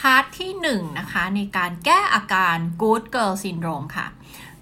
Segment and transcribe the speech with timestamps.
[0.00, 4.06] part ที่1นะคะในการแก้อาการ good girl syndrome ค่ะ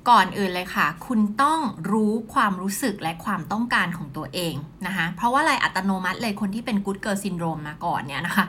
[0.08, 1.60] ก่อนอื่นเลยค่ะ คุณต้อง
[1.92, 4.54] รู้ความรู้สึกและความต้องการของตัวเอง
[4.86, 8.46] นะคะ เพราะว่าอะไรอัตโนมัติเลยคนที่เป็น good girl syndrome มาก่อนเนี่ยนะคะ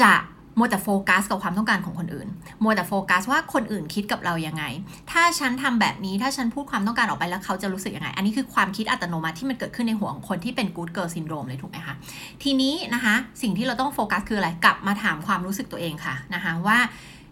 [0.00, 0.12] จะ
[0.58, 2.28] มัวแต่โฟกัสกับความต้องการของคนอื่น
[2.62, 4.64] มัวแต่โฟกัสว่าคนอื่นคิดกับเรายังไง
[5.10, 11.94] ถ้าฉันทำแบบนี้ ถ้าฉันพูดความต้องการออกไปแล้วเขาจะรู้สึกยังไง อันนี้คือความคิดอัตโนมัติที่มันเกิดขึ้นในหัวของคนที่เป็น good girl syndrome เลยถูกไหมคะ
[12.42, 16.78] ทีนี้นะคะ สิ่งที่เราต้องโฟกัสคืออะไร กลับมาถามความรู้สึกตัวเองค่ะนะคะว่า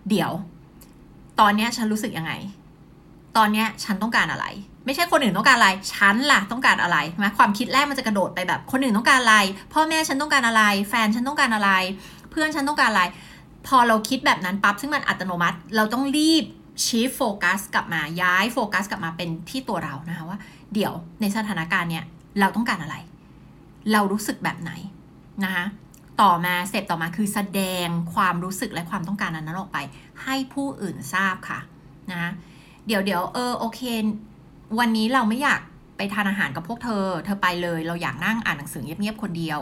[0.08, 0.30] เดี๋ยว
[1.40, 2.32] ตอนนี้ฉันรู้สึกยังไง
[3.36, 4.46] ตอนนี้ฉันต้องการอะไร
[4.86, 9.36] ไม่ใช่คนอื่นต้องการอะไร ฉันล่ะต้องการอะไรนะความคิดแรกมันจะกระโดดไปแบบ คนอื่นต้องการอะไร
[9.72, 11.70] พ่อแม่ฉันต้องการอะไร แฟนฉันต้องการอะไร
[12.38, 13.04] พื่อนฉันต้องการอะไร
[13.66, 16.44] พอเราคิดแบบนั้นปั๊บซึ่งมันอัตโนมัติ เราต้องรีบ
[16.84, 20.38] ชี้โฟกัสกลับมาย้ายโฟกัสกลับมาเป็นที่ตัวเรานะคะว่า
[20.74, 22.04] เดี๋ยวในสถานการณ์เนี้ย
[22.40, 22.96] เราต้องการอะไร
[23.92, 24.72] เรารู้สึกแบบไหน
[25.44, 25.64] นะคะ
[26.22, 29.78] ต่อมาเสร็จต่อมาคือแสดงความรู้สึกและความต้องการนั้นออกไป
[30.24, 31.60] ให้ผู้อื่นทราบค่ะ
[32.12, 32.30] นะ
[32.86, 33.80] เดี๋ยวเดี๋ยวเออโอเค
[34.78, 35.60] วันนี้เราไม่อยาก
[35.96, 39.60] ไปทานอาหารกับพวกเธอ เธอไปเลย เราอยากนั่งอ่านหนังสือเงียบๆคนเดียว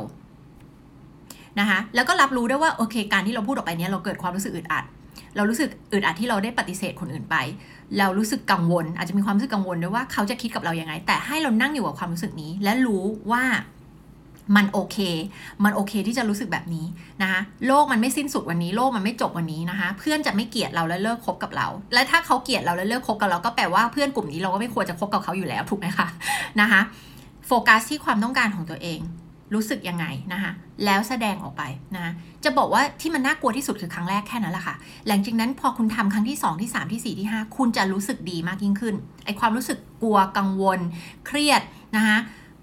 [1.61, 4.85] นะคะแล้วก็รับรู้ได้ว่าโอเค การที่เราพูดออกไปเนี้ยเราเกิดความรู้สึกอึดอัด
[5.37, 7.37] เรารู้สึกอึดอัดที่เราได้ปฏิเสธคนอื่นไป
[7.99, 13.45] เรารู้สึกกังวล อาจจะมีความรู้สึกกังวลด้วยว่าเขาจะคิดกับเรายัางไง แต่ให้เรานั่งอยู่กับความรู้สึกนี้ และรู้ว่า
[14.57, 14.99] มันโอเค
[15.65, 16.87] มันโอเคที่จะรู้สึกแบบนี้
[17.23, 26.07] นะคะโลกมันไม่สิ้นสุดวันนี้ โลกมันไม่จบวันนี้นะคะ เพื่อนจะไม่เกลียดเราและเลิกคบกับเรา และถ้าเขาเกลียดเราและเลิกคบกับเรา ก็แปลว่าเพื่อนกลุ่มนี้เราก็ไม่ควรจะคบกับเขาอยู่แล้วถูกไหมคะ
[26.61, 26.81] นะคะ
[27.47, 29.01] โฟกัสที่ความต้องการของตัวเอง
[29.55, 30.52] รู้สึกยังไงนะคะ
[30.84, 31.62] แล้วแสดงออกไป
[31.97, 32.12] นะ
[32.44, 34.75] จะบอกว่าที่มันน่ากลัวที่สุดคือครั้งแรกแค่นั้นแหละค่ะ
[35.08, 38.94] หลังจากนั้นพอคุณทำครั้งที่ 2 ที่ 3 ที่ 4 ที่ 5 คุณจะรู้สึกดีมากยิ่งขึ้น
[39.25, 40.78] ไอความรู้สึกกลัวกังวล
[41.27, 41.62] เครียด
[41.97, 42.19] นะคะ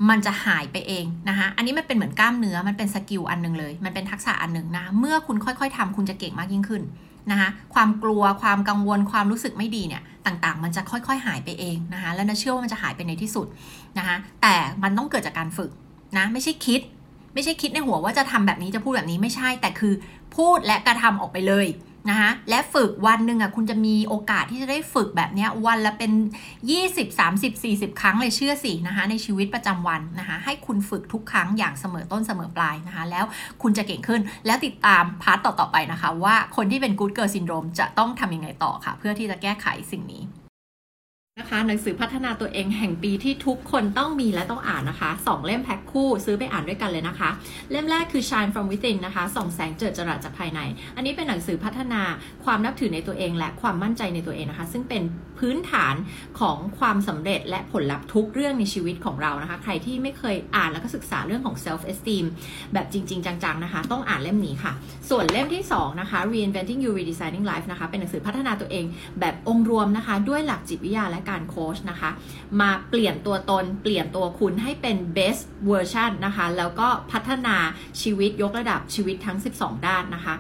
[0.09, 6.83] มันจะหายไปเองนะคะอันนี้มันเป็นเหมือนกล้ามเนื้อมันเป็นสกิลอันนึงเลย มันเป็นทักษะอันหนึ่งนะเมื่อคุณค่อยๆทำคุณจะเก่งมากยิ่งขึ้น
[7.31, 13.47] นะคะความกลัวความกังวลความรู้สึกไม่ดีเนี่ยต่างๆ มันจะค่อยๆ หายไปเองนะคะและน่าเชื่อว่ามันจะหายไปในที่สุด
[13.97, 15.69] นะคะแต่มันต้องเกิดจากการฝึก
[16.17, 16.81] นะไม่ใช่คิด
[17.33, 19.93] ไม่ใช่คิดในหัวว่าจะทำแบบนี้จะพูดแบบนี้ไม่ใช่ แต่คือ
[20.35, 21.67] พูดและกระทำออกไปเลย
[22.09, 26.11] นะคะและฝึกวันหนึ่งอะคุณจะมีโอกาสที่จะได้ฝึกแบบนี้วันละเป็น
[26.81, 33.25] 20 30 40 ครั้งเลยเชื่อสินะคะในชีวิตประจำวันนะคะให้คุณฝึกทุกครั้งอย่างเสมอต้นเสมอปลายนะคะแล้ว
[33.61, 40.23] คุณจะเก่งขึ้นแล้วติดตาม part ต่อๆไปนะคะ ว่าคนที่เป็น good girl syndrome จะต้องทำยังไงต่อค่ะ เพื่อที่จะแก้ไขสิ่งนี้
[41.39, 47.29] นะคะหนังสือพัฒนาตัวเองแห่งปีที่ทุกคนต้องมีและต้องอ่านนะคะสองเล่มแพ็คคู่ซื้อไปอ่านด้วยกันเลยนะคะ
[47.71, 50.59] เล่มแรกคือ Shine from Within นะคะส่องแสงเจิดจรัสจากภายใน
[50.95, 52.01] อันนี้เป็นหนังสือพัฒนา
[52.45, 55.03] ความนับถือในตัวเอง และความมั่นใจในตัวเองนะคะ ซึ่งเป็น
[55.39, 55.95] พื้นฐาน
[56.39, 62.25] ของความสำเร็จและผลลัพธ์ทุกเรื่องในชีวิตของเรานะคะ ใครที่ไม่เคยอ่านแล้วก็ศึกษาเรื่องของ self esteem
[62.73, 64.73] แบบจริง ๆ จังๆนะคะ ต้องอ่านเล่มนี้ค่ะ
[65.09, 68.85] ส่วนเล่มที่2นะคะ reinventing you redesigning life นะคะเป็นหนังสือพัฒนาตัวเอง
[69.19, 72.09] แบบองค์รวมนะคะ ด้วยหลักจิตวิทยาและการโค้ชนะคะ
[72.61, 77.55] มาเปลี่ยนตัวตน เปลี่ยนตัวคุณให้เป็น best version นะคะ แล้วก็พัฒนา
[78.01, 80.35] ชีวิตยกระดับชีวิตทั้ง 12 ด้านนะคะ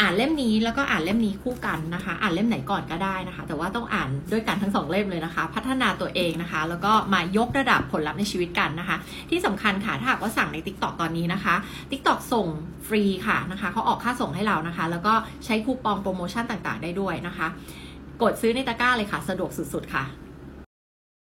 [0.00, 8.96] อ่านเล่มนี้แล้วก็อ่านเล่มนี้คู่กันนะคะ อ่านเล่มไหนก่อนก็ได้นะคะ แต่ว่าต้องอ่านด้วยกันทั้งสองเล่มเลยนะคะ พัฒนาตัวเองนะคะ แล้วก็มายกระดับผลลัพธ์ในชีวิตกันนะคะ
[9.30, 11.54] ที่สำคัญค่ะถ้าหากว่าสั่งใน Tik t o อกตอนนี้นะคะ
[11.90, 12.46] Tik t o อกส่ง
[12.86, 15.14] ฟรีค่ะนะคะเขาออกค่าส่งให้เรานะคะ แล้วก็
[15.44, 17.48] ใช้คูปองโปรโมชั่นต่างๆ ได้ด้วยนะคะ
[18.22, 20.04] กดซื้อในตะกร้าเลยค่ะ สะดวกสุดๆค่ะ